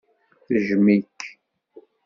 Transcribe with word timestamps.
Tejjem-ik. 0.45 1.17